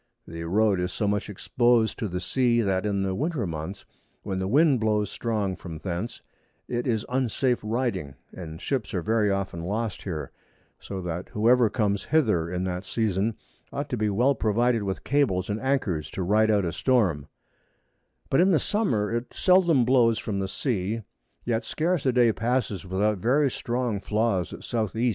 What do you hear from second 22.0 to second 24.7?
a Day passes without very strong Flaws at